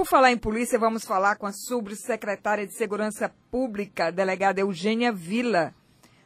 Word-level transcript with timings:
Por 0.00 0.06
falar 0.06 0.32
em 0.32 0.38
polícia, 0.38 0.78
vamos 0.78 1.04
falar 1.04 1.36
com 1.36 1.44
a 1.44 1.52
subsecretária 1.52 2.66
de 2.66 2.72
Segurança 2.72 3.30
Pública, 3.50 4.10
delegada 4.10 4.58
Eugênia 4.58 5.12
Vila. 5.12 5.74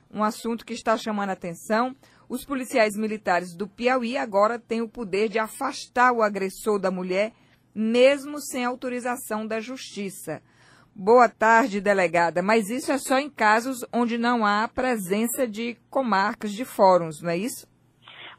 Um 0.09 0.23
assunto 0.23 0.65
que 0.65 0.73
está 0.73 0.97
chamando 0.97 1.31
a 1.31 1.33
atenção. 1.33 1.93
Os 2.29 2.45
policiais 2.45 2.97
militares 2.97 3.53
do 3.53 3.67
Piauí 3.67 4.17
agora 4.17 4.61
têm 4.61 4.81
o 4.81 4.89
poder 4.89 5.29
de 5.29 5.41
afastar 5.41 6.13
o 6.13 6.23
agressor 6.23 6.79
da 6.79 6.89
mulher, 6.89 7.33
mesmo 7.75 8.39
sem 8.39 8.65
autorização 8.65 9.45
da 9.45 9.59
justiça. 9.59 10.41
Boa 10.95 11.29
tarde, 11.29 11.81
delegada. 11.81 12.43
Mas 12.43 12.71
isso 12.71 12.93
é 12.93 12.97
só 12.97 13.19
em 13.19 13.29
casos 13.29 13.85
onde 13.93 14.17
não 14.17 14.47
há 14.47 14.69
presença 14.69 15.49
de 15.49 15.77
comarcas, 15.91 16.53
de 16.53 16.65
fóruns, 16.65 17.21
não 17.21 17.31
é 17.31 17.37
isso? 17.37 17.67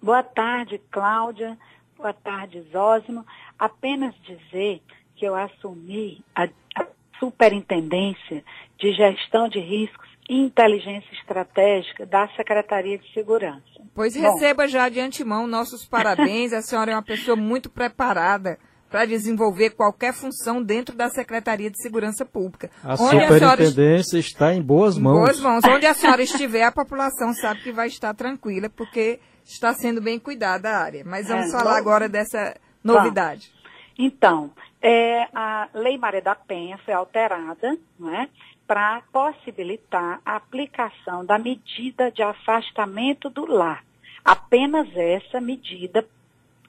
Boa 0.01 0.23
tarde, 0.23 0.81
Cláudia. 0.89 1.59
Boa 1.97 2.13
tarde, 2.13 2.65
Zósimo. 2.71 3.25
Apenas 3.59 4.15
dizer 4.21 4.81
que 5.15 5.25
eu 5.25 5.35
assumi 5.35 6.23
a, 6.35 6.47
a 6.75 6.85
superintendência 7.19 8.43
de 8.77 8.93
gestão 8.93 9.47
de 9.47 9.59
riscos 9.59 10.09
e 10.29 10.35
inteligência 10.37 11.11
estratégica 11.13 12.05
da 12.05 12.27
Secretaria 12.29 12.97
de 12.97 13.13
Segurança. 13.13 13.63
Pois 13.93 14.15
Bom, 14.15 14.21
receba 14.21 14.67
já 14.67 14.89
de 14.89 14.99
antemão 14.99 15.47
nossos 15.47 15.85
parabéns. 15.85 16.51
A 16.51 16.61
senhora 16.61 16.91
é 16.91 16.95
uma 16.95 17.03
pessoa 17.03 17.35
muito 17.35 17.69
preparada 17.69 18.57
para 18.89 19.05
desenvolver 19.05 19.71
qualquer 19.71 20.13
função 20.13 20.63
dentro 20.63 20.95
da 20.95 21.09
Secretaria 21.09 21.69
de 21.69 21.81
Segurança 21.81 22.25
Pública. 22.25 22.69
A 22.83 22.93
Onde 22.93 23.21
superintendência 23.21 24.19
a 24.19 24.23
senhora... 24.23 24.27
está 24.27 24.53
em 24.53 24.61
boas 24.61 24.97
mãos. 24.97 25.17
Em 25.17 25.21
boas 25.21 25.39
mãos. 25.39 25.63
Onde 25.65 25.85
a 25.85 25.93
senhora 25.93 26.23
estiver, 26.23 26.63
a 26.63 26.71
população 26.71 27.33
sabe 27.33 27.61
que 27.61 27.71
vai 27.71 27.87
estar 27.87 28.13
tranquila, 28.13 28.69
porque 28.69 29.19
está 29.43 29.73
sendo 29.73 30.01
bem 30.01 30.19
cuidada 30.19 30.69
a 30.69 30.77
área. 30.77 31.03
Mas 31.05 31.27
vamos 31.27 31.47
é, 31.47 31.51
falar 31.51 31.77
agora 31.77 32.09
dessa 32.09 32.55
novidade. 32.83 33.51
Então, 33.97 34.51
é, 34.81 35.27
a 35.33 35.69
Lei 35.73 35.97
Maria 35.97 36.21
da 36.21 36.35
Penha 36.35 36.77
foi 36.79 36.93
alterada 36.93 37.77
é, 38.13 38.27
para 38.67 39.01
possibilitar 39.11 40.19
a 40.25 40.35
aplicação 40.35 41.25
da 41.25 41.37
medida 41.37 42.11
de 42.11 42.21
afastamento 42.21 43.29
do 43.29 43.45
lar. 43.45 43.83
Apenas 44.23 44.87
essa 44.95 45.39
medida 45.39 46.05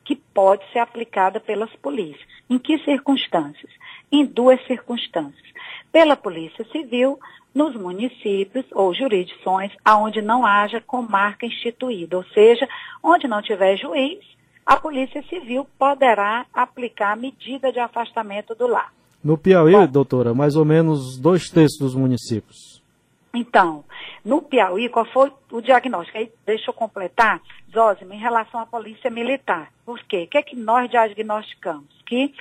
que 0.05 0.14
pode 0.14 0.64
ser 0.73 0.78
aplicada 0.78 1.41
pelas 1.41 1.75
polícias. 1.77 2.27
Em 2.48 2.59
que 2.59 2.78
circunstâncias? 2.84 3.73
Em 4.11 4.25
duas 4.25 4.64
circunstâncias. 4.67 5.53
Pela 5.91 6.17
Polícia 6.17 6.64
Civil, 6.70 7.19
nos 7.53 7.75
municípios 7.75 8.67
ou 8.70 8.95
jurisdições 8.95 9.73
aonde 9.84 10.23
não 10.23 10.47
haja 10.47 10.81
comarca 10.81 11.47
instituída, 11.47 12.19
ou 12.19 12.25
seja, 12.27 12.69
onde 13.03 13.27
não 13.27 13.42
tiver 13.42 13.77
juiz, 13.79 14.25
a 14.67 14.77
Polícia 14.77 15.22
Civil 15.28 15.64
poderá 15.78 16.45
aplicar 16.53 17.12
a 17.12 17.17
medida 17.17 17.72
de 17.72 17.78
afastamento 17.78 18.53
do 18.55 18.67
lar. 18.67 18.92
No 19.23 19.39
Piauí, 19.39 19.73
Bom, 19.73 19.86
doutora, 19.86 20.34
mais 20.34 20.56
ou 20.56 20.64
menos 20.64 21.17
dois 21.17 21.48
terços 21.48 21.78
dos 21.78 21.95
municípios. 21.95 22.83
Então, 23.33 23.84
no 24.25 24.42
Piauí, 24.42 24.89
qual 24.89 25.05
foi 25.06 25.33
o 25.53 25.61
diagnóstico? 25.61 26.19
Aí, 26.19 26.33
deixa 26.45 26.70
eu 26.70 26.75
completar, 26.75 27.41
Zózimo, 27.73 28.12
em 28.12 28.19
relação 28.19 28.61
à 28.61 28.67
polícia 28.67 29.11
militar. 29.11 29.70
Por 29.84 30.03
quê? 30.05 30.25
O 30.25 30.27
que 30.27 30.39
é 30.39 30.42
que 30.42 30.56
nós 30.56 30.91
diagnosticamos? 30.91 32.03
Que 32.06 32.34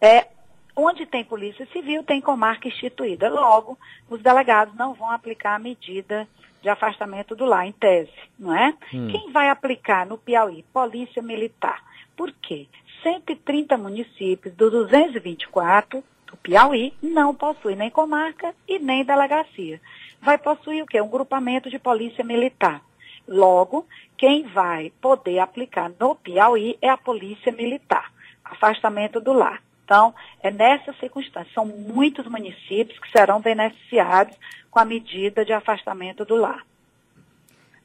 é, 0.00 0.28
onde 0.74 1.04
tem 1.04 1.24
polícia 1.24 1.66
civil, 1.72 2.02
tem 2.04 2.20
comarca 2.20 2.68
instituída. 2.68 3.28
Logo, 3.28 3.76
os 4.08 4.22
delegados 4.22 4.74
não 4.76 4.94
vão 4.94 5.10
aplicar 5.10 5.56
a 5.56 5.58
medida 5.58 6.28
de 6.66 6.70
afastamento 6.70 7.34
do 7.36 7.44
lar, 7.44 7.66
em 7.66 7.72
tese, 7.72 8.10
não 8.38 8.54
é? 8.54 8.74
Hum. 8.92 9.08
Quem 9.08 9.32
vai 9.32 9.48
aplicar 9.48 10.04
no 10.04 10.18
Piauí? 10.18 10.64
Polícia 10.72 11.22
militar. 11.22 11.82
Por 12.16 12.32
quê? 12.32 12.66
130 13.02 13.78
municípios 13.78 14.54
dos 14.54 14.72
224 14.72 16.02
do 16.26 16.36
Piauí 16.38 16.92
não 17.00 17.34
possuem 17.34 17.76
nem 17.76 17.90
comarca 17.90 18.54
e 18.66 18.78
nem 18.78 19.04
delegacia 19.04 19.80
vai 20.26 20.38
possuir 20.38 20.82
o 20.82 20.86
quê? 20.86 21.00
Um 21.00 21.08
grupamento 21.08 21.70
de 21.70 21.78
polícia 21.78 22.24
militar. 22.24 22.82
Logo, 23.28 23.86
quem 24.18 24.42
vai 24.42 24.92
poder 25.00 25.38
aplicar 25.38 25.90
no 26.00 26.16
Piauí 26.16 26.76
é 26.82 26.88
a 26.88 26.96
polícia 26.96 27.52
militar. 27.52 28.12
Afastamento 28.44 29.20
do 29.20 29.32
lar. 29.32 29.62
Então, 29.86 30.12
é 30.42 30.50
nessa 30.50 30.92
circunstância. 30.94 31.54
São 31.54 31.64
muitos 31.64 32.26
municípios 32.26 32.98
que 32.98 33.08
serão 33.16 33.40
beneficiados 33.40 34.36
com 34.68 34.80
a 34.80 34.84
medida 34.84 35.44
de 35.44 35.52
afastamento 35.52 36.24
do 36.24 36.34
lar. 36.34 36.66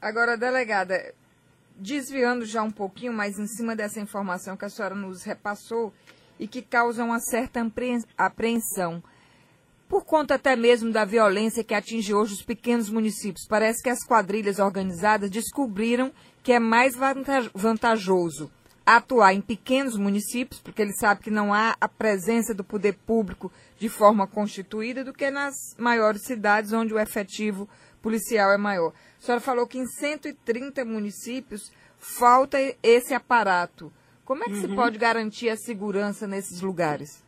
Agora, 0.01 0.35
delegada, 0.35 1.13
desviando 1.78 2.44
já 2.44 2.63
um 2.63 2.72
pouquinho 2.72 3.13
mais 3.13 3.38
em 3.38 3.45
cima 3.45 3.75
dessa 3.75 4.00
informação 4.00 4.57
que 4.57 4.66
a 4.66 4.69
senhora 4.69 4.95
nos 4.95 5.22
repassou 5.23 5.94
e 6.40 6.47
que 6.47 6.63
causa 6.63 7.03
uma 7.03 7.19
certa 7.19 7.63
apreensão 8.17 9.03
por 9.88 10.03
conta 10.03 10.35
até 10.35 10.56
mesmo 10.56 10.91
da 10.91 11.06
violência 11.06 11.63
que 11.63 11.75
atinge 11.75 12.16
hoje 12.16 12.34
os 12.34 12.41
pequenos 12.41 12.90
municípios. 12.90 13.45
Parece 13.47 13.84
que 13.84 13.90
as 13.90 14.03
quadrilhas 14.03 14.57
organizadas 14.57 15.29
descobriram 15.29 16.11
que 16.41 16.51
é 16.51 16.59
mais 16.59 16.95
vantajoso 17.53 18.50
atuar 18.85 19.33
em 19.33 19.41
pequenos 19.41 19.95
municípios, 19.97 20.59
porque 20.59 20.81
ele 20.81 20.93
sabe 20.93 21.21
que 21.21 21.31
não 21.31 21.53
há 21.53 21.75
a 21.79 21.87
presença 21.87 22.53
do 22.53 22.63
poder 22.63 22.93
público 23.05 23.51
de 23.77 23.89
forma 23.89 24.27
constituída, 24.27 25.03
do 25.03 25.13
que 25.13 25.29
nas 25.29 25.53
maiores 25.77 26.23
cidades 26.23 26.73
onde 26.73 26.93
o 26.93 26.99
efetivo 26.99 27.67
policial 28.01 28.51
é 28.51 28.57
maior. 28.57 28.93
A 29.19 29.25
senhora 29.25 29.41
falou 29.41 29.67
que 29.67 29.77
em 29.77 29.85
130 29.85 30.83
municípios 30.85 31.71
falta 31.97 32.57
esse 32.81 33.13
aparato. 33.13 33.91
Como 34.25 34.43
é 34.43 34.47
que 34.47 34.53
uhum. 34.53 34.61
se 34.61 34.67
pode 34.75 34.97
garantir 34.97 35.49
a 35.49 35.57
segurança 35.57 36.27
nesses 36.27 36.61
lugares? 36.61 37.23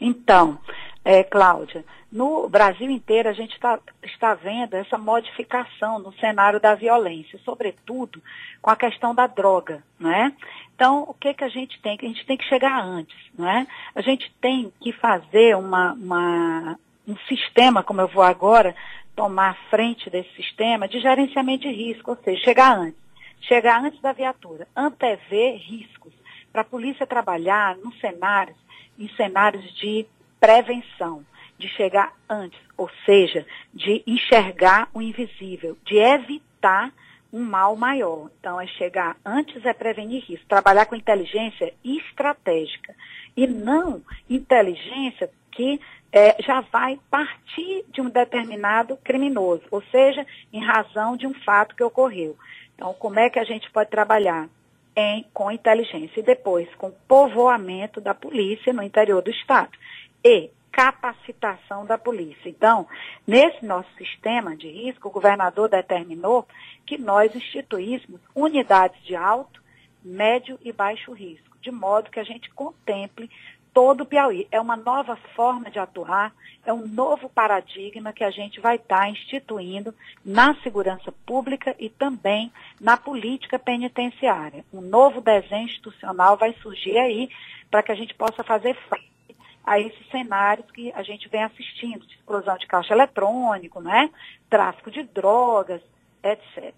Então, 0.00 0.60
é, 1.08 1.24
Cláudia, 1.24 1.86
no 2.12 2.50
Brasil 2.50 2.90
inteiro 2.90 3.30
a 3.30 3.32
gente 3.32 3.54
está, 3.54 3.78
está 4.02 4.34
vendo 4.34 4.74
essa 4.74 4.98
modificação 4.98 5.98
no 5.98 6.12
cenário 6.12 6.60
da 6.60 6.74
violência, 6.74 7.40
sobretudo 7.46 8.22
com 8.60 8.68
a 8.68 8.76
questão 8.76 9.14
da 9.14 9.26
droga, 9.26 9.82
não 9.98 10.12
é? 10.12 10.30
Então, 10.74 11.04
o 11.08 11.14
que, 11.14 11.32
que 11.32 11.44
a 11.44 11.48
gente 11.48 11.80
tem? 11.80 11.96
A 11.98 12.04
gente 12.04 12.26
tem 12.26 12.36
que 12.36 12.44
chegar 12.44 12.84
antes, 12.84 13.16
não 13.38 13.48
é? 13.48 13.66
A 13.94 14.02
gente 14.02 14.30
tem 14.38 14.70
que 14.82 14.92
fazer 14.92 15.56
uma, 15.56 15.94
uma, 15.94 16.78
um 17.06 17.16
sistema, 17.26 17.82
como 17.82 18.02
eu 18.02 18.08
vou 18.08 18.22
agora 18.22 18.76
tomar 19.16 19.56
frente 19.70 20.10
desse 20.10 20.30
sistema, 20.36 20.86
de 20.86 21.00
gerenciamento 21.00 21.62
de 21.62 21.72
risco, 21.72 22.10
ou 22.10 22.18
seja, 22.22 22.44
chegar 22.44 22.76
antes. 22.76 23.00
Chegar 23.40 23.82
antes 23.82 23.98
da 24.02 24.12
viatura, 24.12 24.68
antever 24.76 25.56
riscos, 25.56 26.12
para 26.52 26.60
a 26.60 26.66
polícia 26.66 27.06
trabalhar 27.06 27.78
nos 27.78 27.98
cenários, 27.98 28.58
em 28.98 29.08
cenários 29.16 29.64
de 29.76 30.06
prevenção, 30.40 31.24
de 31.58 31.68
chegar 31.68 32.12
antes, 32.28 32.58
ou 32.76 32.88
seja, 33.04 33.44
de 33.74 34.02
enxergar 34.06 34.88
o 34.94 35.02
invisível, 35.02 35.76
de 35.84 35.96
evitar 35.96 36.92
um 37.32 37.44
mal 37.44 37.76
maior. 37.76 38.30
Então, 38.38 38.60
é 38.60 38.66
chegar 38.66 39.16
antes 39.24 39.64
é 39.66 39.72
prevenir 39.72 40.24
risco, 40.24 40.46
trabalhar 40.46 40.86
com 40.86 40.94
inteligência 40.94 41.74
estratégica 41.84 42.94
e 43.36 43.46
não 43.46 44.02
inteligência 44.30 45.30
que 45.52 45.80
é, 46.12 46.40
já 46.42 46.60
vai 46.60 46.98
partir 47.10 47.84
de 47.92 48.00
um 48.00 48.08
determinado 48.08 48.96
criminoso, 48.98 49.62
ou 49.70 49.82
seja, 49.90 50.24
em 50.52 50.64
razão 50.64 51.16
de 51.16 51.26
um 51.26 51.34
fato 51.34 51.74
que 51.74 51.82
ocorreu. 51.82 52.36
Então, 52.74 52.94
como 52.94 53.18
é 53.18 53.28
que 53.28 53.38
a 53.38 53.44
gente 53.44 53.70
pode 53.70 53.90
trabalhar? 53.90 54.48
Em, 55.00 55.24
com 55.32 55.48
inteligência 55.48 56.18
e 56.18 56.24
depois 56.24 56.68
com 56.74 56.90
povoamento 57.06 58.00
da 58.00 58.12
polícia 58.12 58.72
no 58.72 58.82
interior 58.82 59.22
do 59.22 59.30
Estado 59.30 59.70
e 60.28 60.50
capacitação 60.70 61.86
da 61.86 61.96
polícia. 61.96 62.48
Então, 62.48 62.86
nesse 63.26 63.64
nosso 63.64 63.88
sistema 63.96 64.54
de 64.54 64.68
risco, 64.68 65.08
o 65.08 65.10
governador 65.10 65.68
determinou 65.68 66.46
que 66.86 66.98
nós 66.98 67.34
instituíssemos 67.34 68.20
unidades 68.34 69.02
de 69.04 69.16
alto, 69.16 69.62
médio 70.04 70.58
e 70.62 70.70
baixo 70.70 71.12
risco, 71.12 71.56
de 71.60 71.70
modo 71.70 72.10
que 72.10 72.20
a 72.20 72.24
gente 72.24 72.50
contemple 72.50 73.30
todo 73.72 74.02
o 74.02 74.06
Piauí. 74.06 74.46
É 74.52 74.60
uma 74.60 74.76
nova 74.76 75.16
forma 75.34 75.70
de 75.70 75.78
atuar, 75.78 76.32
é 76.64 76.72
um 76.72 76.86
novo 76.86 77.28
paradigma 77.28 78.12
que 78.12 78.22
a 78.22 78.30
gente 78.30 78.60
vai 78.60 78.76
estar 78.76 79.08
instituindo 79.08 79.94
na 80.24 80.54
segurança 80.62 81.10
pública 81.24 81.74
e 81.78 81.88
também 81.88 82.52
na 82.80 82.96
política 82.96 83.58
penitenciária. 83.58 84.64
Um 84.72 84.82
novo 84.82 85.20
desenho 85.20 85.66
institucional 85.66 86.36
vai 86.36 86.54
surgir 86.62 86.98
aí 86.98 87.30
para 87.70 87.82
que 87.82 87.90
a 87.90 87.96
gente 87.96 88.14
possa 88.14 88.44
fazer 88.44 88.74
frente 88.88 89.07
a 89.68 89.78
esses 89.78 90.10
cenários 90.10 90.70
que 90.70 90.90
a 90.92 91.02
gente 91.02 91.28
vem 91.28 91.44
assistindo, 91.44 92.06
de 92.06 92.14
explosão 92.14 92.56
de 92.56 92.66
caixa 92.66 92.94
eletrônico, 92.94 93.80
né? 93.80 94.08
tráfico 94.48 94.90
de 94.90 95.02
drogas, 95.02 95.82
etc. 96.22 96.74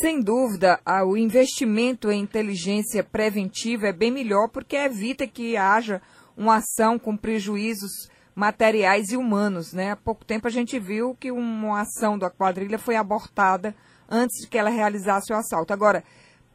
Sem 0.00 0.20
dúvida, 0.20 0.80
o 1.06 1.16
investimento 1.16 2.10
em 2.10 2.20
inteligência 2.20 3.04
preventiva 3.04 3.86
é 3.86 3.92
bem 3.92 4.10
melhor 4.10 4.48
porque 4.48 4.76
evita 4.76 5.26
que 5.26 5.56
haja 5.56 6.02
uma 6.36 6.56
ação 6.56 6.98
com 6.98 7.16
prejuízos 7.16 8.10
materiais 8.34 9.10
e 9.10 9.16
humanos. 9.16 9.72
Né? 9.72 9.92
Há 9.92 9.96
pouco 9.96 10.24
tempo 10.24 10.46
a 10.46 10.50
gente 10.50 10.78
viu 10.78 11.16
que 11.18 11.30
uma 11.30 11.80
ação 11.80 12.18
da 12.18 12.30
quadrilha 12.30 12.78
foi 12.78 12.96
abortada 12.96 13.74
antes 14.08 14.40
de 14.40 14.48
que 14.48 14.58
ela 14.58 14.70
realizasse 14.70 15.32
o 15.32 15.36
assalto. 15.36 15.72
Agora, 15.72 16.02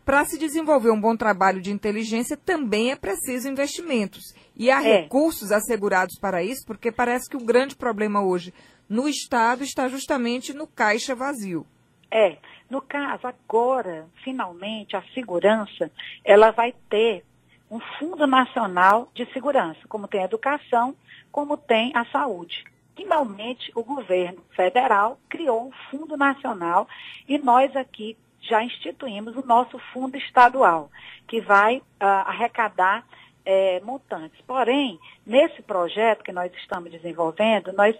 para 0.05 0.25
se 0.25 0.37
desenvolver 0.37 0.91
um 0.91 0.99
bom 0.99 1.15
trabalho 1.15 1.61
de 1.61 1.71
inteligência 1.71 2.35
também 2.35 2.91
é 2.91 2.95
preciso 2.95 3.47
investimentos. 3.47 4.33
E 4.55 4.69
há 4.69 4.83
é. 4.83 5.01
recursos 5.01 5.51
assegurados 5.51 6.17
para 6.19 6.43
isso, 6.43 6.65
porque 6.65 6.91
parece 6.91 7.29
que 7.29 7.37
o 7.37 7.45
grande 7.45 7.75
problema 7.75 8.21
hoje 8.21 8.53
no 8.87 9.07
Estado 9.07 9.63
está 9.63 9.87
justamente 9.87 10.53
no 10.53 10.67
caixa 10.67 11.15
vazio. 11.15 11.65
É. 12.11 12.37
No 12.69 12.81
caso, 12.81 13.27
agora, 13.27 14.07
finalmente, 14.23 14.95
a 14.95 15.03
segurança, 15.13 15.91
ela 16.23 16.51
vai 16.51 16.73
ter 16.89 17.23
um 17.69 17.79
Fundo 17.99 18.25
Nacional 18.27 19.11
de 19.13 19.25
Segurança, 19.33 19.79
como 19.87 20.07
tem 20.07 20.21
a 20.21 20.25
educação, 20.25 20.95
como 21.31 21.57
tem 21.57 21.91
a 21.95 22.05
saúde. 22.05 22.63
Finalmente, 22.95 23.71
o 23.75 23.83
governo 23.83 24.43
federal 24.55 25.19
criou 25.27 25.67
um 25.67 25.71
Fundo 25.89 26.15
Nacional 26.15 26.87
e 27.27 27.37
nós 27.39 27.75
aqui 27.75 28.15
já 28.43 28.63
instituímos 28.63 29.35
o 29.35 29.45
nosso 29.45 29.79
fundo 29.91 30.17
estadual, 30.17 30.89
que 31.27 31.41
vai 31.41 31.77
uh, 31.77 31.83
arrecadar 32.25 33.05
é, 33.45 33.79
montantes. 33.81 34.39
Porém, 34.45 34.99
nesse 35.25 35.61
projeto 35.61 36.23
que 36.23 36.31
nós 36.31 36.53
estamos 36.55 36.91
desenvolvendo, 36.91 37.73
nós, 37.73 37.95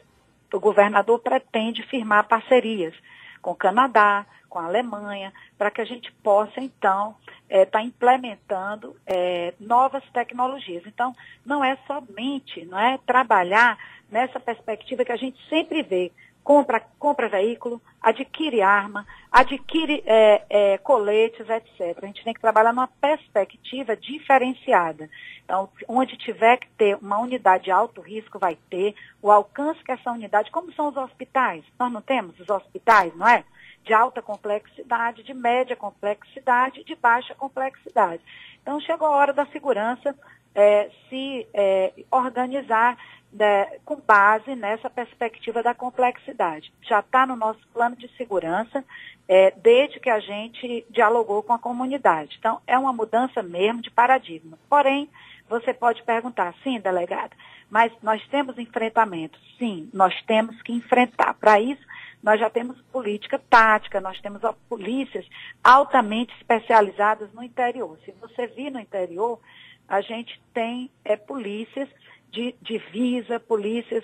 o 0.54 0.60
governador 0.60 1.20
pretende 1.20 1.84
firmar 1.84 2.28
parcerias 2.28 2.94
com 3.42 3.52
o 3.52 3.56
Canadá, 3.56 4.26
com 4.50 4.60
a 4.60 4.66
Alemanha, 4.66 5.34
para 5.58 5.72
que 5.72 5.82
a 5.82 5.86
gente 5.86 6.12
possa, 6.24 6.60
então, 6.60 7.16
estar 7.50 7.58
é, 7.58 7.66
tá 7.66 7.82
implementando 7.82 8.96
é, 9.06 9.54
novas 9.60 10.04
tecnologias. 10.12 10.84
Então, 10.86 11.14
não 11.46 11.64
é 11.64 11.78
somente 11.88 12.64
não 12.66 12.78
é, 12.78 13.00
trabalhar 13.06 13.78
nessa 14.12 14.40
perspectiva 14.40 15.04
que 15.04 15.12
a 15.12 15.18
gente 15.18 15.38
sempre 15.50 15.82
vê 15.82 16.12
compra, 16.44 16.82
compra 17.00 17.30
veículo, 17.30 17.82
adquire 18.02 18.62
arma, 18.62 19.08
adquire 19.32 20.04
é, 20.06 20.44
é, 20.50 20.78
coletes, 20.80 21.48
etc. 21.50 21.98
A 22.02 22.06
gente 22.06 22.24
tem 22.24 22.34
que 22.34 22.42
trabalhar 22.42 22.74
numa 22.74 22.88
perspectiva 22.88 23.96
diferenciada. 23.96 25.10
Então, 25.44 25.70
onde 25.88 26.18
tiver 26.18 26.58
que 26.58 26.70
ter 26.72 26.98
uma 26.98 27.20
unidade 27.20 27.66
de 27.66 27.72
alto 27.72 28.02
risco, 28.02 28.38
vai 28.38 28.58
ter 28.70 28.94
o 29.22 29.32
alcance 29.32 29.84
que 29.84 29.92
essa 29.92 30.12
unidade, 30.12 30.52
como 30.52 30.74
são 30.74 30.90
os 30.90 30.98
hospitais? 30.98 31.64
Nós 31.80 31.92
não 31.92 32.02
temos 32.02 32.38
os 32.40 32.50
hospitais, 32.50 33.16
não 33.16 33.28
é? 33.28 33.44
De 33.84 33.94
alta 33.94 34.22
complexidade, 34.22 35.24
de 35.24 35.34
média 35.34 35.76
complexidade, 35.76 36.84
de 36.84 36.96
baixa 36.96 37.34
complexidade. 37.36 38.22
Então, 38.62 38.80
chegou 38.82 39.08
a 39.08 39.16
hora 39.16 39.34
da 39.34 39.46
segurança 39.48 40.16
é, 40.56 40.90
se 41.10 41.48
é, 41.54 41.94
organizar 42.12 42.98
né, 43.34 43.66
com 43.84 43.96
base 43.96 44.56
nessa 44.56 44.90
perspectiva 44.90 45.64
da 45.64 45.74
complexidade. 45.74 46.72
Já 46.82 47.00
está 47.00 47.26
no 47.26 47.36
nosso 47.36 47.60
plano 47.74 47.96
de 47.96 48.08
segurança, 48.16 48.84
é, 49.28 49.52
desde 49.52 50.00
que 50.00 50.10
a 50.10 50.20
gente 50.20 50.86
dialogou 50.90 51.42
com 51.42 51.54
a 51.54 51.60
comunidade. 51.60 52.36
Então, 52.38 52.62
é 52.68 52.78
uma 52.78 52.94
mudança 52.94 53.42
mesmo 53.42 53.82
de 53.82 53.90
paradigma. 53.90 54.58
Porém, 54.70 55.10
você 55.50 55.74
pode 55.74 56.04
perguntar, 56.04 56.54
sim, 56.64 56.80
delegada, 56.80 57.36
mas 57.70 57.92
nós 58.02 58.26
temos 58.28 58.58
enfrentamento? 58.58 59.40
Sim, 59.58 59.90
nós 59.94 60.14
temos 60.24 60.62
que 60.62 60.72
enfrentar. 60.72 61.34
Para 61.34 61.60
isso, 61.60 61.82
nós 62.22 62.40
já 62.40 62.50
temos 62.50 62.80
política 62.84 63.42
tática, 63.50 64.00
nós 64.00 64.20
temos 64.22 64.42
polícias 64.70 65.26
altamente 65.64 66.34
especializadas 66.38 67.34
no 67.34 67.44
interior. 67.44 67.98
Se 68.06 68.12
você 68.14 68.48
vir 68.48 68.72
no 68.72 68.80
interior, 68.80 69.40
a 69.88 70.02
gente 70.02 70.42
tem 70.54 70.90
é, 71.04 71.16
polícias 71.16 71.90
de 72.34 72.56
divisa, 72.62 73.40
polícias, 73.40 74.04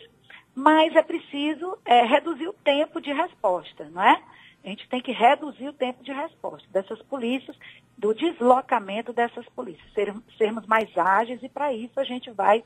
mas 0.56 0.96
é 0.96 1.02
preciso 1.02 1.78
é, 1.84 2.04
reduzir 2.06 2.48
o 2.48 2.54
tempo 2.54 3.02
de 3.02 3.12
resposta, 3.12 3.90
não 3.90 4.04
é? 4.04 4.22
A 4.64 4.70
gente 4.70 4.88
tem 4.88 5.02
que 5.02 5.12
reduzir 5.12 5.68
o 5.68 5.74
tempo 5.74 6.04
de 6.04 6.12
resposta 6.12 6.68
dessas 6.72 7.02
polícias, 7.04 7.58
do 7.98 8.14
deslocamento 8.14 9.12
dessas 9.12 9.46
polícias, 9.50 9.92
ser, 9.94 10.14
sermos 10.38 10.66
mais 10.68 10.96
ágeis 10.98 11.42
e 11.42 11.50
para 11.50 11.74
isso 11.74 12.00
a 12.00 12.04
gente 12.04 12.30
vai 12.31 12.64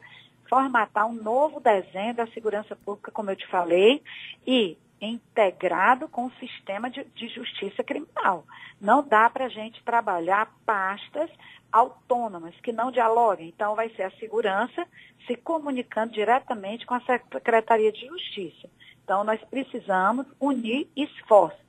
formatar 0.49 1.07
um 1.07 1.13
novo 1.13 1.59
desenho 1.59 2.13
da 2.13 2.27
segurança 2.27 2.75
pública, 2.75 3.11
como 3.11 3.31
eu 3.31 3.35
te 3.35 3.47
falei, 3.47 4.03
e 4.45 4.77
integrado 4.99 6.07
com 6.07 6.25
o 6.25 6.31
sistema 6.39 6.89
de, 6.89 7.03
de 7.15 7.27
justiça 7.29 7.83
criminal. 7.83 8.45
Não 8.81 9.05
dá 9.05 9.29
para 9.29 9.45
a 9.45 9.49
gente 9.49 9.83
trabalhar 9.83 10.51
pastas 10.65 11.29
autônomas, 11.73 12.55
que 12.61 12.71
não 12.71 12.91
dialoguem. 12.91 13.49
Então, 13.49 13.75
vai 13.75 13.89
ser 13.89 14.03
a 14.03 14.11
segurança 14.11 14.87
se 15.25 15.35
comunicando 15.35 16.13
diretamente 16.13 16.85
com 16.85 16.93
a 16.93 17.01
Secretaria 17.01 17.91
de 17.91 18.05
Justiça. 18.05 18.69
Então, 19.03 19.23
nós 19.23 19.41
precisamos 19.45 20.27
unir 20.39 20.87
esforços, 20.95 21.59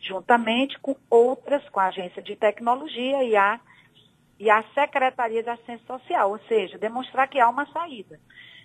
juntamente 0.00 0.78
com 0.80 0.96
outras, 1.08 1.66
com 1.68 1.78
a 1.78 1.86
Agência 1.86 2.20
de 2.20 2.34
Tecnologia 2.34 3.22
e 3.22 3.36
a, 3.36 3.60
e 4.38 4.50
a 4.50 4.64
Secretaria 4.74 5.42
de 5.42 5.48
Assistência 5.48 5.86
Social, 5.86 6.32
ou 6.32 6.40
seja, 6.48 6.76
demonstrar 6.76 7.28
que 7.28 7.38
há 7.38 7.48
uma 7.48 7.64
saída. 7.66 8.18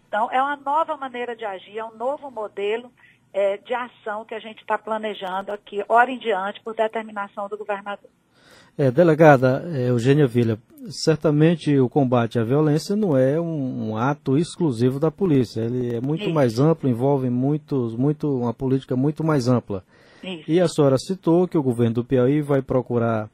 Então, 0.07 0.31
é 0.31 0.41
uma 0.41 0.55
nova 0.55 0.97
maneira 0.97 1.35
de 1.35 1.45
agir, 1.45 1.77
é 1.77 1.85
um 1.85 1.95
novo 1.95 2.31
modelo 2.31 2.91
é, 3.31 3.57
de 3.57 3.73
ação 3.73 4.25
que 4.25 4.33
a 4.33 4.39
gente 4.39 4.61
está 4.61 4.77
planejando 4.77 5.51
aqui, 5.51 5.83
hora 5.87 6.09
em 6.09 6.17
diante, 6.17 6.59
por 6.61 6.73
determinação 6.73 7.47
do 7.47 7.57
governador. 7.57 8.09
É, 8.77 8.91
delegada 8.91 9.67
é, 9.73 9.89
Eugênia 9.89 10.27
Vila, 10.27 10.59
certamente 10.89 11.77
o 11.79 11.89
combate 11.89 12.37
à 12.37 12.43
violência 12.43 12.95
não 12.95 13.17
é 13.17 13.39
um, 13.39 13.89
um 13.89 13.97
ato 13.97 14.37
exclusivo 14.37 14.99
da 14.99 15.09
polícia. 15.09 15.61
Ele 15.61 15.95
é 15.95 15.99
muito 15.99 16.25
Isso. 16.25 16.33
mais 16.33 16.59
amplo, 16.59 16.87
envolve 16.87 17.29
muitos, 17.29 17.95
muito, 17.95 18.37
uma 18.37 18.53
política 18.53 18.95
muito 18.95 19.23
mais 19.23 19.47
ampla. 19.47 19.83
Isso. 20.23 20.43
E 20.47 20.59
a 20.59 20.67
senhora 20.67 20.97
citou 20.97 21.47
que 21.47 21.57
o 21.57 21.63
governo 21.63 21.95
do 21.95 22.03
Piauí 22.03 22.41
vai 22.41 22.61
procurar 22.61 23.29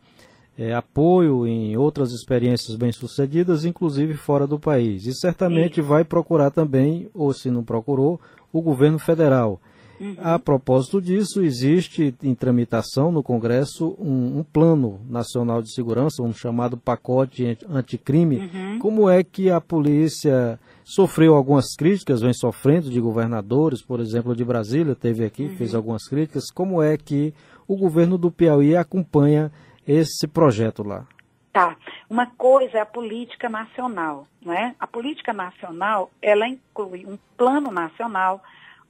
é, 0.57 0.73
apoio 0.73 1.45
em 1.47 1.75
outras 1.75 2.11
experiências 2.11 2.75
bem-sucedidas, 2.75 3.65
inclusive 3.65 4.13
fora 4.13 4.47
do 4.47 4.59
país. 4.59 5.05
E 5.05 5.13
certamente 5.13 5.79
Isso. 5.79 5.89
vai 5.89 6.03
procurar 6.03 6.51
também, 6.51 7.09
ou 7.13 7.33
se 7.33 7.49
não 7.49 7.63
procurou, 7.63 8.19
o 8.51 8.61
governo 8.61 8.99
federal. 8.99 9.59
Uhum. 9.99 10.15
A 10.19 10.39
propósito 10.39 11.01
disso, 11.01 11.41
existe 11.41 12.13
em 12.23 12.33
tramitação 12.33 13.11
no 13.11 13.23
Congresso 13.23 13.95
um, 13.99 14.39
um, 14.39 14.43
plano 14.43 14.99
nacional 15.07 15.61
de 15.61 15.73
segurança, 15.73 16.23
um 16.23 16.33
chamado 16.33 16.75
pacote 16.77 17.57
anticrime. 17.69 18.37
Uhum. 18.37 18.79
Como 18.79 19.09
é 19.09 19.23
que 19.23 19.49
a 19.49 19.61
polícia 19.61 20.59
sofreu 20.83 21.35
algumas 21.35 21.75
críticas, 21.75 22.21
vem 22.21 22.33
sofrendo 22.33 22.89
de 22.89 22.99
governadores, 22.99 23.81
por 23.81 23.99
exemplo, 23.99 24.35
de 24.35 24.43
Brasília, 24.43 24.95
teve 24.95 25.23
aqui, 25.23 25.43
uhum. 25.43 25.55
fez 25.55 25.75
algumas 25.75 26.07
críticas. 26.07 26.51
Como 26.53 26.81
é 26.81 26.97
que 26.97 27.33
o 27.67 27.77
governo 27.77 28.17
do 28.17 28.31
Piauí 28.31 28.75
acompanha 28.75 29.51
esse 29.87 30.27
projeto 30.27 30.83
lá? 30.83 31.05
Tá. 31.51 31.77
Uma 32.09 32.25
coisa 32.25 32.79
é 32.79 32.81
a 32.81 32.85
política 32.85 33.47
nacional, 33.47 34.27
não 34.43 34.53
é? 34.53 34.75
A 34.79 34.87
política 34.87 35.31
nacional, 35.31 36.11
ela 36.21 36.47
inclui 36.47 37.05
um 37.05 37.17
plano 37.37 37.71
nacional 37.71 38.41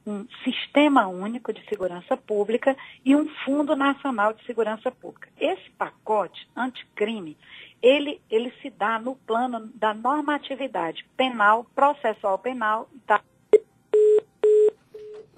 um 0.06 0.26
sistema 0.44 1.06
único 1.06 1.52
de 1.52 1.64
segurança 1.68 2.16
pública 2.16 2.76
e 3.04 3.16
um 3.16 3.28
fundo 3.44 3.74
nacional 3.74 4.32
de 4.32 4.44
segurança 4.44 4.90
pública. 4.90 5.28
Esse 5.38 5.70
pacote 5.70 6.48
anticrime, 6.54 7.36
ele, 7.82 8.20
ele 8.30 8.52
se 8.60 8.70
dá 8.70 8.98
no 8.98 9.16
plano 9.16 9.70
da 9.74 9.94
normatividade 9.94 11.04
penal, 11.16 11.64
processual 11.74 12.38
penal. 12.38 12.88
Da... 13.06 13.20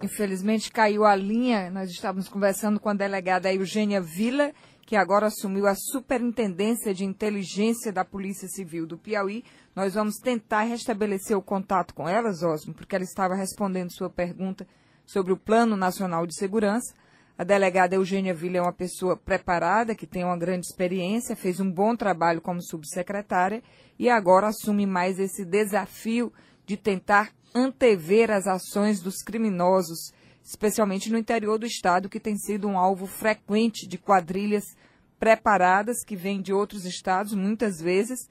Infelizmente 0.03 0.71
caiu 0.71 1.05
a 1.05 1.15
linha, 1.15 1.71
nós 1.71 1.91
estávamos 1.91 2.29
conversando 2.29 2.79
com 2.81 2.89
a 2.89 2.95
delegada 2.95 3.53
Eugênia 3.53 4.01
Vila, 4.01 4.53
que 4.87 4.95
agora 4.95 5.27
assumiu 5.27 5.67
a 5.67 5.75
Superintendência 5.75 6.95
de 6.95 7.05
Inteligência 7.05 7.93
da 7.93 8.05
Polícia 8.05 8.47
Civil 8.47 8.87
do 8.87 8.97
Piauí. 8.97 9.45
Nós 9.75 9.95
vamos 9.95 10.15
tentar 10.19 10.63
restabelecer 10.63 11.37
o 11.37 11.43
contato 11.43 11.93
com 11.93 12.09
ela, 12.09 12.29
Osmo, 12.29 12.73
porque 12.73 12.95
ela 12.95 13.05
estava 13.05 13.35
respondendo 13.35 13.93
sua 13.93 14.09
pergunta 14.09 14.65
sobre 15.05 15.33
o 15.33 15.37
Plano 15.37 15.77
Nacional 15.77 16.25
de 16.25 16.37
Segurança. 16.37 16.95
A 17.37 17.43
delegada 17.43 17.97
Eugênia 17.97 18.33
Villa 18.33 18.59
é 18.59 18.63
uma 18.63 18.73
pessoa 18.73 19.17
preparada, 19.17 19.95
que 19.95 20.07
tem 20.07 20.23
uma 20.25 20.39
grande 20.39 20.67
experiência, 20.67 21.35
fez 21.35 21.59
um 21.59 21.71
bom 21.71 21.97
trabalho 21.97 22.41
como 22.41 22.63
subsecretária 22.63 23.65
e 23.99 24.09
agora 24.09 24.47
assume 24.47 24.87
mais 24.87 25.19
esse 25.19 25.45
desafio 25.45 26.33
de 26.65 26.77
tentar 26.77 27.33
antever 27.53 28.31
as 28.31 28.47
ações 28.47 29.01
dos 29.01 29.17
criminosos 29.17 30.13
especialmente 30.47 31.11
no 31.11 31.19
interior 31.19 31.59
do 31.59 31.67
estado, 31.67 32.09
que 32.09 32.21
tem 32.21 32.37
sido 32.37 32.69
um 32.69 32.79
alvo 32.79 33.05
frequente 33.05 33.87
de 33.87 33.99
quadrilhas 33.99 34.77
preparadas 35.19 36.05
que 36.05 36.15
vêm 36.15 36.41
de 36.41 36.53
outros 36.53 36.85
estados, 36.85 37.35
muitas 37.35 37.81
vezes, 37.81 38.29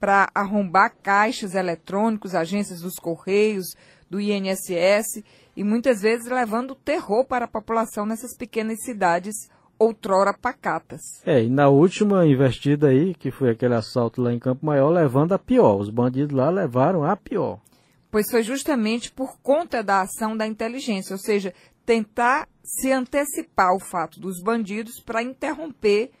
para 0.00 0.28
arrombar 0.34 0.96
caixas 1.00 1.54
eletrônicos, 1.54 2.34
agências 2.34 2.80
dos 2.80 2.96
Correios, 2.96 3.76
do 4.10 4.20
INSS, 4.20 5.22
e 5.56 5.62
muitas 5.62 6.02
vezes 6.02 6.26
levando 6.26 6.74
terror 6.74 7.24
para 7.24 7.44
a 7.44 7.48
população 7.48 8.04
nessas 8.04 8.36
pequenas 8.36 8.82
cidades 8.82 9.48
outrora 9.78 10.34
pacatas. 10.34 11.00
É, 11.24 11.44
e 11.44 11.48
na 11.48 11.68
última 11.68 12.26
investida 12.26 12.88
aí, 12.88 13.14
que 13.14 13.30
foi 13.30 13.50
aquele 13.50 13.74
assalto 13.74 14.20
lá 14.20 14.32
em 14.32 14.40
Campo 14.40 14.66
Maior, 14.66 14.90
levando 14.90 15.32
a 15.32 15.38
pior. 15.38 15.80
Os 15.80 15.90
bandidos 15.90 16.36
lá 16.36 16.50
levaram 16.50 17.04
a 17.04 17.16
pior 17.16 17.60
pois 18.14 18.30
foi 18.30 18.44
justamente 18.44 19.10
por 19.10 19.40
conta 19.40 19.82
da 19.82 20.02
ação 20.02 20.36
da 20.36 20.46
inteligência, 20.46 21.14
ou 21.14 21.18
seja, 21.18 21.52
tentar 21.84 22.48
se 22.62 22.92
antecipar 22.92 23.74
o 23.74 23.80
fato 23.80 24.20
dos 24.20 24.40
bandidos 24.40 25.00
para 25.00 25.20
interromper 25.20 26.12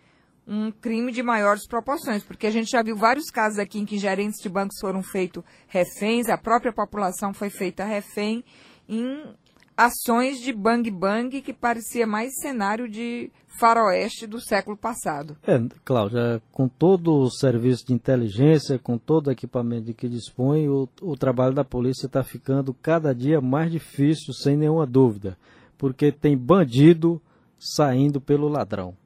um 0.44 0.72
crime 0.72 1.12
de 1.12 1.22
maiores 1.22 1.68
proporções, 1.68 2.24
porque 2.24 2.48
a 2.48 2.50
gente 2.50 2.68
já 2.68 2.82
viu 2.82 2.96
vários 2.96 3.30
casos 3.30 3.60
aqui 3.60 3.78
em 3.78 3.86
que 3.86 3.96
gerentes 3.96 4.42
de 4.42 4.48
bancos 4.48 4.80
foram 4.80 5.04
feitos 5.04 5.44
reféns, 5.68 6.28
a 6.28 6.36
própria 6.36 6.72
população 6.72 7.32
foi 7.32 7.48
feita 7.48 7.84
refém 7.84 8.44
em 8.88 9.32
ações 9.76 10.40
de 10.40 10.52
bang-bang 10.52 11.40
que 11.40 11.52
parecia 11.52 12.06
mais 12.06 12.34
cenário 12.40 12.88
de 12.88 13.30
faroeste 13.58 14.26
do 14.26 14.40
século 14.40 14.76
passado. 14.76 15.36
É, 15.46 15.60
Cláudia, 15.84 16.42
com 16.50 16.68
todo 16.68 17.14
o 17.14 17.30
serviço 17.30 17.86
de 17.86 17.92
inteligência, 17.92 18.78
com 18.78 18.98
todo 18.98 19.28
o 19.28 19.30
equipamento 19.30 19.86
de 19.86 19.94
que 19.94 20.08
dispõe, 20.08 20.68
o, 20.68 20.88
o 21.00 21.16
trabalho 21.16 21.54
da 21.54 21.64
polícia 21.64 22.06
está 22.06 22.22
ficando 22.22 22.74
cada 22.74 23.14
dia 23.14 23.40
mais 23.40 23.70
difícil, 23.70 24.32
sem 24.32 24.56
nenhuma 24.56 24.86
dúvida, 24.86 25.36
porque 25.78 26.10
tem 26.10 26.36
bandido 26.36 27.20
saindo 27.58 28.20
pelo 28.20 28.48
ladrão. 28.48 28.96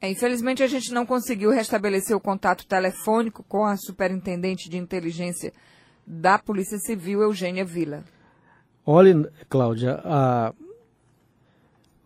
É, 0.00 0.10
infelizmente, 0.10 0.64
a 0.64 0.66
gente 0.66 0.92
não 0.92 1.06
conseguiu 1.06 1.50
restabelecer 1.50 2.16
o 2.16 2.20
contato 2.20 2.66
telefônico 2.66 3.44
com 3.44 3.64
a 3.64 3.76
superintendente 3.76 4.68
de 4.68 4.76
inteligência 4.76 5.52
da 6.04 6.38
Polícia 6.38 6.76
Civil, 6.78 7.22
Eugênia 7.22 7.64
Vila. 7.64 8.02
Olha, 8.84 9.30
Cláudia, 9.48 10.00
a, 10.04 10.52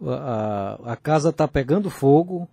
a, 0.03 0.93
a 0.93 0.97
casa 0.97 1.31
está 1.31 1.49
pegando 1.49 1.89
fogo 1.89 2.49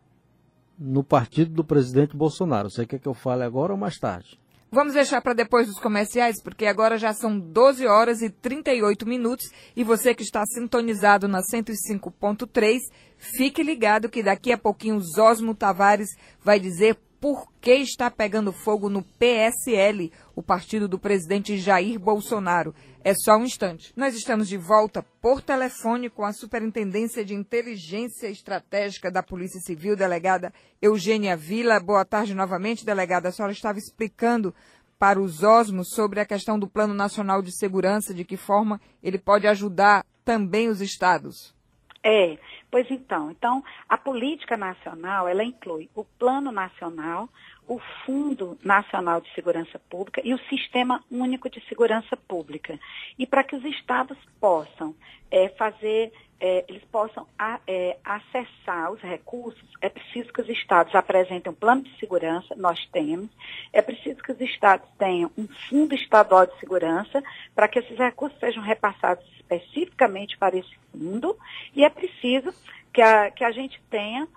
no 0.80 1.04
partido 1.04 1.52
do 1.52 1.64
presidente 1.64 2.16
Bolsonaro. 2.16 2.70
Você 2.70 2.86
quer 2.86 3.00
que 3.00 3.08
eu 3.08 3.14
fale 3.14 3.44
agora 3.44 3.74
ou 3.74 3.78
mais 3.78 3.98
tarde? 3.98 4.40
Vamos 4.72 4.94
deixar 4.94 5.22
para 5.22 5.36
depois 5.36 5.68
dos 5.68 5.78
comerciais, 5.80 6.42
porque 6.42 6.66
agora 6.66 6.98
já 6.98 7.14
são 7.14 7.40
12 7.40 7.86
horas 7.86 8.24
e 8.24 8.30
38 8.30 9.08
minutos 9.08 9.46
e 9.76 9.84
você 9.84 10.16
que 10.16 10.24
está 10.24 10.44
sintonizado 10.48 11.28
na 11.28 11.42
105.3, 11.42 12.80
fique 13.18 13.62
ligado 13.62 14.10
que 14.10 14.24
daqui 14.24 14.52
a 14.52 14.58
pouquinho 14.58 15.00
Zosmo 15.00 15.54
Tavares 15.54 16.10
vai 16.44 16.60
dizer 16.60 16.98
por 17.22 17.48
que 17.62 17.76
está 17.76 18.10
pegando 18.10 18.52
fogo 18.52 18.90
no 18.90 19.04
PSL, 19.04 20.12
o 20.36 20.42
partido 20.42 20.88
do 20.88 20.98
presidente 20.98 21.58
Jair 21.58 22.00
Bolsonaro. 22.00 22.74
É 23.04 23.14
só 23.14 23.38
um 23.38 23.44
instante. 23.44 23.94
Nós 23.96 24.16
estamos 24.16 24.48
de 24.48 24.58
volta 24.58 25.04
por 25.22 25.42
telefone 25.42 26.10
com 26.10 26.24
a 26.24 26.34
Superintendência 26.34 27.24
de 27.24 27.34
Inteligência 27.34 28.28
Estratégica 28.28 29.12
da 29.12 29.22
Polícia 29.22 29.60
Civil, 29.60 29.96
delegada 29.96 30.54
Eugênia 30.82 31.36
Vila. 31.36 31.80
Boa 31.80 32.06
tarde 32.06 32.34
novamente, 32.34 32.86
delegada. 32.86 33.30
A 33.30 33.32
senhora 33.32 33.54
estava 33.54 33.78
explicando 33.78 34.54
para 34.98 35.20
os 35.20 35.44
Osmos 35.44 35.90
sobre 35.90 36.20
a 36.20 36.26
questão 36.26 36.58
do 36.58 36.68
Plano 36.68 36.94
Nacional 36.94 37.42
de 37.42 37.52
Segurança, 37.52 38.14
de 38.14 38.24
que 38.24 38.38
forma 38.38 38.80
ele 39.04 39.18
pode 39.18 39.46
ajudar 39.48 40.06
também 40.24 40.70
os 40.70 40.82
estados. 40.82 41.54
É, 42.02 42.38
pois 42.70 42.90
então, 42.90 43.32
então 43.32 43.64
a 43.88 43.98
política 43.98 44.58
nacional, 44.58 45.28
ela 45.28 45.44
inclui 45.44 45.90
o 45.96 46.04
plano 46.04 46.52
nacional, 46.52 47.30
o 47.68 47.80
Fundo 48.06 48.58
Nacional 48.64 49.22
de 49.22 49.34
Segurança 49.34 49.80
Pública 49.90 50.22
e 50.24 50.34
o 50.34 50.40
Sistema 50.50 51.04
Único 51.10 51.50
de 51.50 51.62
Segurança 51.68 52.16
Pública. 52.18 52.80
E 53.18 53.26
para 53.26 53.44
que 53.44 53.56
os 53.56 53.64
estados 53.64 54.18
possam 54.40 54.96
é, 55.32 55.50
fazer, 55.50 56.12
é, 56.40 56.66
eles 56.68 56.84
possam 56.92 57.26
a, 57.40 57.60
é, 57.66 57.98
acessar 58.04 58.92
os 58.92 59.02
recursos, 59.02 59.64
é 59.82 59.90
preciso 59.90 60.32
que 60.34 60.42
os 60.42 60.50
estados 60.50 60.94
apresentem 60.94 61.52
um 61.52 61.56
plano 61.56 61.84
de 61.84 61.98
segurança, 62.00 62.56
nós 62.56 62.86
temos, 62.92 63.30
é 63.72 63.82
preciso 63.82 64.22
que 64.22 64.32
os 64.32 64.42
estados 64.42 64.88
tenham 64.98 65.32
um 65.38 65.48
fundo 65.70 65.96
estadual 65.96 66.46
de 66.46 66.60
segurança 66.60 67.24
para 67.56 67.68
que 67.68 67.80
esses 67.80 67.98
recursos 67.98 68.40
sejam 68.40 68.62
repassados 68.62 69.26
especificamente 69.36 70.38
para 70.38 70.58
esse 70.58 70.76
fundo 70.92 71.38
e 71.76 71.84
é 71.84 71.90
preciso 71.90 72.54
que 72.94 73.02
a, 73.02 73.32
que 73.32 73.44
a 73.44 73.52
gente 73.52 73.82
tenha 73.90 74.28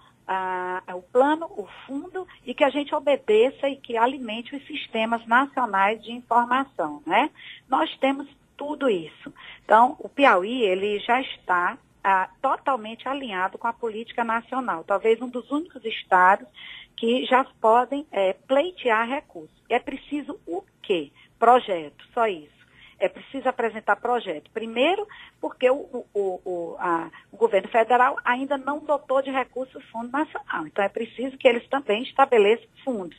o 0.94 1.02
plano, 1.02 1.46
o 1.46 1.68
fundo 1.86 2.26
e 2.44 2.54
que 2.54 2.64
a 2.64 2.70
gente 2.70 2.94
obedeça 2.94 3.68
e 3.68 3.76
que 3.76 3.96
alimente 3.96 4.56
os 4.56 4.66
sistemas 4.66 5.24
nacionais 5.26 6.02
de 6.02 6.12
informação, 6.12 7.02
né? 7.06 7.30
Nós 7.68 7.94
temos 7.98 8.26
tudo 8.56 8.88
isso. 8.88 9.32
Então, 9.64 9.96
o 9.98 10.08
Piauí, 10.08 10.62
ele 10.62 10.98
já 11.00 11.20
está 11.20 11.78
ah, 12.02 12.28
totalmente 12.40 13.08
alinhado 13.08 13.58
com 13.58 13.66
a 13.66 13.72
política 13.72 14.24
nacional. 14.24 14.82
Talvez 14.84 15.20
um 15.20 15.28
dos 15.28 15.50
únicos 15.50 15.84
estados 15.84 16.48
que 16.96 17.26
já 17.26 17.44
podem 17.60 18.06
é, 18.10 18.32
pleitear 18.32 19.06
recursos. 19.06 19.62
É 19.68 19.78
preciso 19.78 20.40
o 20.46 20.64
quê? 20.82 21.12
Projeto, 21.38 22.02
só 22.14 22.26
isso 22.26 22.55
é 22.98 23.08
preciso 23.08 23.48
apresentar 23.48 23.96
projeto. 23.96 24.50
Primeiro, 24.50 25.06
porque 25.40 25.68
o, 25.70 26.06
o, 26.14 26.40
o, 26.44 26.76
a, 26.78 27.10
o 27.30 27.36
governo 27.36 27.68
federal 27.68 28.18
ainda 28.24 28.56
não 28.56 28.78
dotou 28.78 29.22
de 29.22 29.30
recursos 29.30 29.74
o 29.76 29.86
Fundo 29.88 30.10
Nacional. 30.10 30.66
Então, 30.66 30.84
é 30.84 30.88
preciso 30.88 31.36
que 31.36 31.46
eles 31.46 31.66
também 31.68 32.02
estabeleçam 32.02 32.66
fundos, 32.84 33.16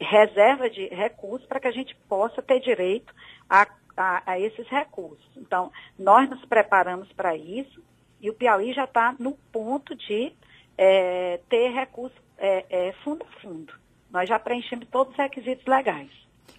reserva 0.00 0.70
de 0.70 0.86
recursos, 0.88 1.46
para 1.46 1.60
que 1.60 1.68
a 1.68 1.72
gente 1.72 1.94
possa 2.08 2.40
ter 2.40 2.60
direito 2.60 3.12
a, 3.48 3.66
a, 3.96 4.22
a 4.32 4.40
esses 4.40 4.66
recursos. 4.68 5.28
Então, 5.36 5.70
nós 5.98 6.28
nos 6.30 6.44
preparamos 6.44 7.12
para 7.12 7.36
isso 7.36 7.82
e 8.20 8.30
o 8.30 8.34
Piauí 8.34 8.72
já 8.72 8.84
está 8.84 9.14
no 9.18 9.32
ponto 9.52 9.94
de 9.94 10.32
é, 10.76 11.40
ter 11.48 11.70
recurso 11.70 12.16
é, 12.38 12.64
é, 12.70 12.92
fundo 13.04 13.24
a 13.24 13.40
fundo. 13.40 13.72
Nós 14.10 14.28
já 14.28 14.38
preenchemos 14.38 14.88
todos 14.88 15.12
os 15.12 15.18
requisitos 15.18 15.66
legais. 15.66 16.10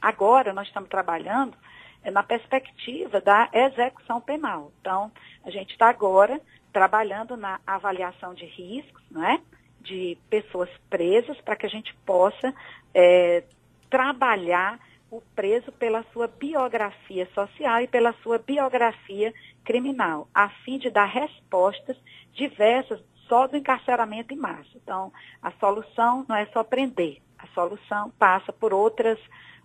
Agora, 0.01 0.53
nós 0.53 0.67
estamos 0.67 0.89
trabalhando 0.89 1.57
na 2.05 2.23
perspectiva 2.23 3.19
da 3.19 3.49
execução 3.51 4.21
penal. 4.21 4.71
Então, 4.79 5.11
a 5.43 5.49
gente 5.49 5.71
está 5.71 5.89
agora 5.89 6.39
trabalhando 6.71 7.35
na 7.35 7.59
avaliação 7.65 8.33
de 8.33 8.45
riscos, 8.45 9.03
né, 9.09 9.41
de 9.81 10.17
pessoas 10.29 10.69
presas, 10.89 11.39
para 11.41 11.55
que 11.55 11.65
a 11.65 11.69
gente 11.69 11.93
possa 12.05 12.53
é, 12.93 13.43
trabalhar 13.89 14.79
o 15.11 15.21
preso 15.35 15.71
pela 15.71 16.03
sua 16.13 16.27
biografia 16.27 17.27
social 17.33 17.81
e 17.81 17.87
pela 17.87 18.13
sua 18.21 18.37
biografia 18.37 19.33
criminal, 19.63 20.27
a 20.33 20.49
fim 20.63 20.77
de 20.77 20.89
dar 20.89 21.05
respostas 21.05 21.97
diversas 22.33 22.99
só 23.27 23.47
do 23.47 23.57
encarceramento 23.57 24.33
em 24.33 24.37
massa. 24.37 24.69
Então, 24.75 25.11
a 25.41 25.51
solução 25.51 26.25
não 26.27 26.35
é 26.35 26.45
só 26.47 26.63
prender, 26.63 27.21
a 27.37 27.47
solução 27.47 28.11
passa 28.19 28.51
por 28.51 28.73
outras 28.73 29.19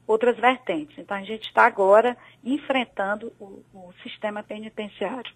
outras 0.07 0.37
vertentes. 0.37 0.99
Então, 0.99 1.17
a 1.17 1.23
gente 1.23 1.49
está 1.49 1.67
agora 1.67 2.17
enfrentando 2.43 3.33
o, 3.41 3.63
o 3.73 3.93
sistema 4.03 4.43
penitenciário. 4.43 5.33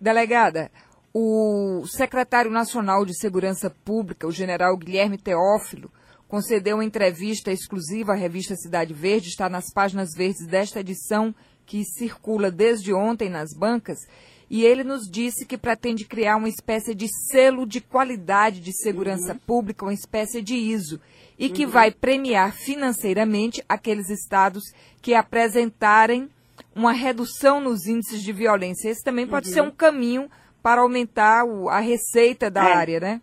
Delegada, 0.00 0.70
o 1.12 1.84
secretário 1.86 2.50
nacional 2.50 3.04
de 3.04 3.18
Segurança 3.18 3.70
Pública, 3.70 4.26
o 4.26 4.32
general 4.32 4.76
Guilherme 4.76 5.16
Teófilo, 5.16 5.90
concedeu 6.28 6.76
uma 6.76 6.84
entrevista 6.84 7.50
exclusiva 7.52 8.12
à 8.12 8.16
revista 8.16 8.54
Cidade 8.56 8.92
Verde, 8.92 9.28
está 9.28 9.48
nas 9.48 9.72
páginas 9.72 10.10
verdes 10.14 10.46
desta 10.46 10.80
edição 10.80 11.34
que 11.64 11.84
circula 11.84 12.50
desde 12.50 12.92
ontem 12.94 13.28
nas 13.28 13.52
bancas, 13.56 13.98
e 14.48 14.64
ele 14.64 14.84
nos 14.84 15.10
disse 15.10 15.44
que 15.44 15.58
pretende 15.58 16.04
criar 16.04 16.36
uma 16.36 16.48
espécie 16.48 16.94
de 16.94 17.08
selo 17.30 17.66
de 17.66 17.80
qualidade 17.80 18.60
de 18.60 18.72
segurança 18.72 19.32
uhum. 19.32 19.38
pública, 19.38 19.84
uma 19.84 19.94
espécie 19.94 20.40
de 20.40 20.54
ISO, 20.54 21.00
e 21.38 21.48
que 21.48 21.64
uhum. 21.64 21.70
vai 21.70 21.90
premiar 21.90 22.52
financeiramente 22.52 23.62
aqueles 23.68 24.08
estados 24.08 24.62
que 25.02 25.14
apresentarem 25.14 26.28
uma 26.74 26.92
redução 26.92 27.60
nos 27.60 27.86
índices 27.86 28.22
de 28.22 28.32
violência. 28.32 28.88
Esse 28.88 29.02
também 29.02 29.26
pode 29.26 29.48
uhum. 29.48 29.54
ser 29.54 29.60
um 29.62 29.70
caminho 29.70 30.30
para 30.62 30.80
aumentar 30.80 31.44
o, 31.44 31.68
a 31.68 31.80
receita 31.80 32.50
da 32.50 32.68
é. 32.68 32.72
área, 32.72 33.00
né? 33.00 33.20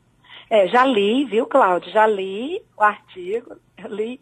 É, 0.50 0.68
já 0.68 0.86
li, 0.86 1.26
viu, 1.26 1.46
Cláudio? 1.46 1.92
Já 1.92 2.06
li 2.06 2.62
o 2.78 2.84
artigo, 2.84 3.56
li 3.90 4.20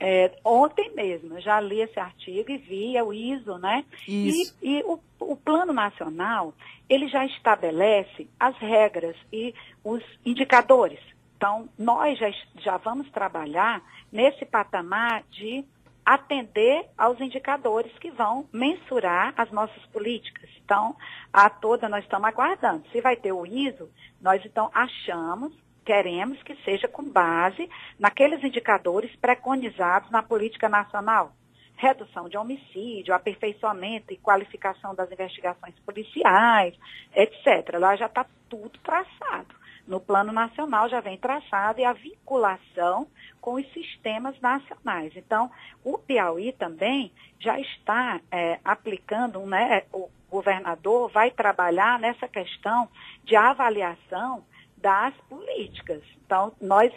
é, 0.00 0.32
ontem 0.44 0.90
mesmo. 0.94 1.40
Já 1.40 1.60
li 1.60 1.80
esse 1.80 2.00
artigo 2.00 2.50
e 2.50 2.56
vi 2.56 2.96
é 2.96 3.02
o 3.02 3.12
ISO, 3.12 3.58
né? 3.58 3.84
Isso. 4.08 4.56
E, 4.62 4.78
e 4.78 4.82
o, 4.82 4.98
o 5.20 5.36
Plano 5.36 5.72
Nacional, 5.72 6.54
ele 6.88 7.06
já 7.08 7.24
estabelece 7.26 8.26
as 8.38 8.56
regras 8.56 9.14
e 9.32 9.54
os 9.84 10.02
indicadores 10.24 10.98
então, 11.40 11.70
nós 11.78 12.18
já, 12.18 12.30
já 12.56 12.76
vamos 12.76 13.10
trabalhar 13.10 13.82
nesse 14.12 14.44
patamar 14.44 15.22
de 15.30 15.64
atender 16.04 16.84
aos 16.98 17.18
indicadores 17.18 17.90
que 17.98 18.10
vão 18.10 18.46
mensurar 18.52 19.32
as 19.38 19.50
nossas 19.50 19.82
políticas. 19.86 20.50
Então, 20.62 20.94
a 21.32 21.48
toda 21.48 21.88
nós 21.88 22.04
estamos 22.04 22.28
aguardando. 22.28 22.84
Se 22.92 23.00
vai 23.00 23.16
ter 23.16 23.32
o 23.32 23.46
ISO, 23.46 23.88
nós 24.20 24.44
então 24.44 24.70
achamos, 24.74 25.54
queremos 25.84 26.42
que 26.42 26.54
seja 26.64 26.88
com 26.88 27.02
base 27.02 27.68
naqueles 27.98 28.42
indicadores 28.42 29.14
preconizados 29.16 30.10
na 30.10 30.22
política 30.22 30.68
nacional. 30.68 31.32
Redução 31.76 32.28
de 32.28 32.36
homicídio, 32.36 33.14
aperfeiçoamento 33.14 34.12
e 34.12 34.18
qualificação 34.18 34.94
das 34.94 35.10
investigações 35.10 35.74
policiais, 35.80 36.74
etc. 37.14 37.78
Lá 37.78 37.96
já 37.96 38.06
está 38.06 38.26
tudo 38.48 38.78
traçado 38.80 39.60
no 39.90 40.00
plano 40.00 40.32
nacional 40.32 40.88
já 40.88 41.00
vem 41.00 41.18
traçado 41.18 41.80
e 41.80 41.84
a 41.84 41.92
vinculação 41.92 43.08
com 43.40 43.54
os 43.54 43.72
sistemas 43.72 44.40
nacionais. 44.40 45.12
Então, 45.16 45.50
o 45.84 45.98
Piauí 45.98 46.52
também 46.52 47.12
já 47.40 47.58
está 47.58 48.20
é, 48.30 48.60
aplicando, 48.64 49.40
né, 49.40 49.82
o 49.92 50.08
governador 50.30 51.10
vai 51.10 51.32
trabalhar 51.32 51.98
nessa 51.98 52.28
questão 52.28 52.88
de 53.24 53.34
avaliação 53.34 54.44
das 54.80 55.14
políticas. 55.28 56.02
Então, 56.24 56.52
nós 56.60 56.92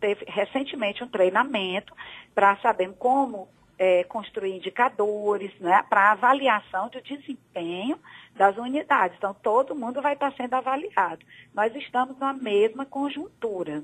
teve 0.00 0.24
recentemente 0.26 1.02
um 1.02 1.08
treinamento 1.08 1.94
para 2.34 2.56
saber 2.58 2.92
como 2.98 3.48
é, 3.78 4.02
construir 4.04 4.56
indicadores 4.56 5.52
né, 5.60 5.84
para 5.88 6.12
avaliação 6.12 6.88
do 6.88 7.00
desempenho 7.00 7.98
das 8.34 8.56
unidades. 8.56 9.16
Então, 9.16 9.34
todo 9.34 9.74
mundo 9.74 10.02
vai 10.02 10.14
estar 10.14 10.32
sendo 10.34 10.54
avaliado. 10.54 11.24
Nós 11.54 11.74
estamos 11.76 12.18
na 12.18 12.32
mesma 12.32 12.84
conjuntura, 12.84 13.82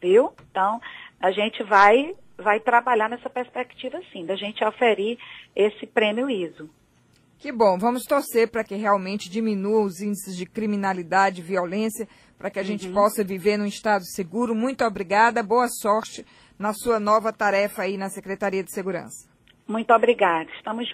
viu? 0.00 0.32
Então, 0.50 0.80
a 1.20 1.30
gente 1.30 1.62
vai, 1.62 2.14
vai 2.38 2.58
trabalhar 2.58 3.08
nessa 3.08 3.28
perspectiva, 3.28 4.00
sim, 4.12 4.24
da 4.24 4.36
gente 4.36 4.64
oferir 4.64 5.18
esse 5.54 5.86
prêmio 5.86 6.30
ISO. 6.30 6.68
Que 7.38 7.52
bom, 7.52 7.76
vamos 7.78 8.04
torcer 8.04 8.50
para 8.50 8.64
que 8.64 8.74
realmente 8.74 9.28
diminua 9.28 9.82
os 9.82 10.00
índices 10.00 10.34
de 10.34 10.46
criminalidade 10.46 11.42
e 11.42 11.44
violência, 11.44 12.08
para 12.38 12.50
que 12.50 12.58
a 12.58 12.62
gente 12.62 12.88
uhum. 12.88 12.94
possa 12.94 13.24
viver 13.24 13.56
num 13.56 13.66
estado 13.66 14.04
seguro. 14.04 14.54
Muito 14.54 14.84
obrigada, 14.84 15.42
boa 15.42 15.68
sorte 15.68 16.24
na 16.58 16.72
sua 16.72 17.00
nova 17.00 17.32
tarefa 17.32 17.82
aí 17.82 17.96
na 17.96 18.08
Secretaria 18.08 18.62
de 18.62 18.72
Segurança. 18.72 19.28
Muito 19.66 19.92
obrigada, 19.92 20.50
estamos 20.56 20.84
juntos. 20.84 20.92